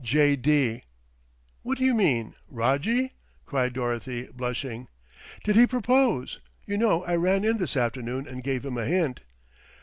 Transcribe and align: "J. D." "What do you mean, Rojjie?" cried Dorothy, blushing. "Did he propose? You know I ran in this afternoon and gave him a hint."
"J. 0.03 0.35
D." 0.35 0.81
"What 1.61 1.77
do 1.77 1.85
you 1.85 1.93
mean, 1.93 2.33
Rojjie?" 2.51 3.11
cried 3.45 3.73
Dorothy, 3.73 4.29
blushing. 4.33 4.87
"Did 5.43 5.55
he 5.55 5.67
propose? 5.67 6.39
You 6.65 6.79
know 6.79 7.03
I 7.03 7.15
ran 7.15 7.45
in 7.45 7.59
this 7.59 7.77
afternoon 7.77 8.27
and 8.27 8.43
gave 8.43 8.65
him 8.65 8.79
a 8.79 8.85
hint." 8.85 9.19